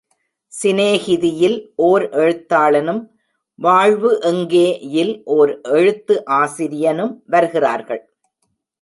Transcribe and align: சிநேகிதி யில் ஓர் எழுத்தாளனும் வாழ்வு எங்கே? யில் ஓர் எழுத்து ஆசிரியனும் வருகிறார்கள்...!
சிநேகிதி 0.53 1.29
யில் 1.35 1.57
ஓர் 1.87 2.05
எழுத்தாளனும் 2.21 3.03
வாழ்வு 3.59 4.11
எங்கே? 4.23 4.65
யில் 4.95 5.15
ஓர் 5.37 5.53
எழுத்து 5.71 6.15
ஆசிரியனும் 6.41 7.15
வருகிறார்கள்...! 7.27 8.03